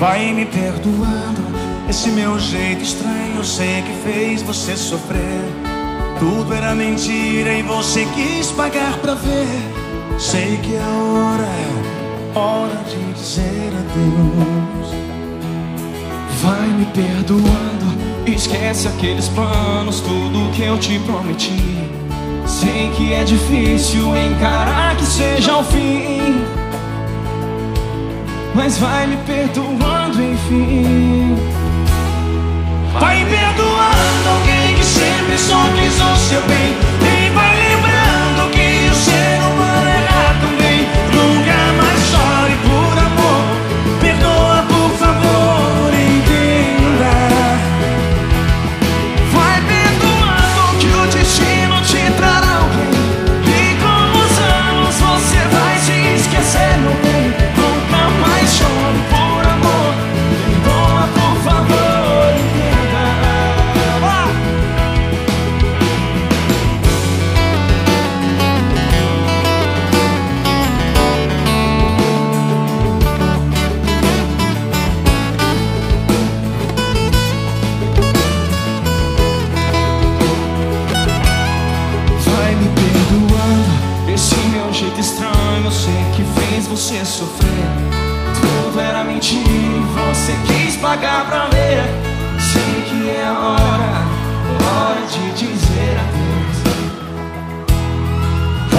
Vai 0.00 0.32
me 0.32 0.46
perdoando 0.46 1.42
esse 1.86 2.08
meu 2.08 2.38
jeito 2.38 2.82
estranho. 2.82 3.44
Sei 3.44 3.82
que 3.82 3.92
fez 4.02 4.40
você 4.40 4.74
sofrer. 4.74 5.44
Tudo 6.18 6.54
era 6.54 6.74
mentira 6.74 7.52
e 7.52 7.62
você 7.62 8.06
quis 8.14 8.50
pagar 8.50 8.96
pra 8.96 9.12
ver. 9.12 10.18
Sei 10.18 10.56
que 10.62 10.74
a 10.74 10.88
hora 10.88 11.44
é 11.44 12.38
hora 12.38 12.82
de 12.88 13.12
dizer 13.12 13.72
adeus. 13.78 14.88
Vai 16.42 16.66
me 16.68 16.86
perdoando, 16.86 18.24
esquece 18.26 18.88
aqueles 18.88 19.28
planos, 19.28 20.00
tudo 20.00 20.50
que 20.52 20.62
eu 20.62 20.78
te 20.78 20.98
prometi. 21.00 21.90
Sei 22.46 22.90
que 22.96 23.12
é 23.12 23.22
difícil 23.22 24.16
encarar 24.16 24.96
que 24.96 25.04
seja 25.04 25.58
o 25.58 25.64
fim. 25.64 25.89
Mas 28.62 28.76
vai 28.76 29.06
me 29.06 29.16
perdoando, 29.24 30.22
enfim. 30.22 31.59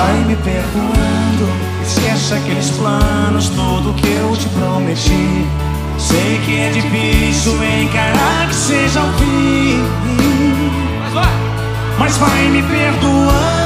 Vai 0.00 0.24
me 0.24 0.34
perdoando. 0.36 1.46
Esquece 1.82 2.32
aqueles 2.32 2.70
planos 2.70 3.50
Tudo 3.50 3.92
que 3.92 4.08
eu 4.08 4.34
te 4.34 4.48
prometi. 4.48 5.46
Sei 5.98 6.40
que 6.46 6.58
é 6.58 6.70
difícil 6.70 7.52
encarar 7.62 8.48
que 8.48 8.54
seja 8.54 9.02
o 9.02 9.12
fim. 9.18 9.84
Mas 11.02 11.12
vai! 11.12 11.50
mas 11.98 12.16
vai 12.16 12.48
me 12.48 12.62
perdoando, 12.62 13.59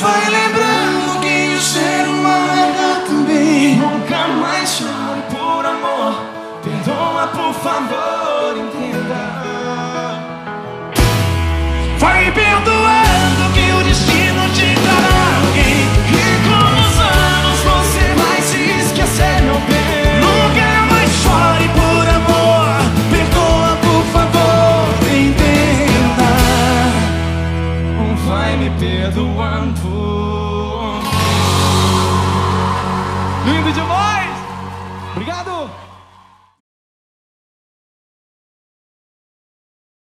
vai 0.00 0.30
lembrando 0.30 1.20
que 1.20 1.54
o 1.54 1.60
ser 1.60 2.08
humano 2.08 3.06
também. 3.06 3.76
Nunca 3.76 4.28
mais 4.28 4.68
chore 4.68 5.22
por 5.30 5.66
amor. 5.66 6.22
Perdoa, 6.62 7.26
por 7.28 7.54
favor, 7.54 8.56
entenda. 8.56 9.47
Perdoando. 28.78 29.88
Lindo 33.44 33.72
demais! 33.72 34.36
Obrigado! 35.12 35.87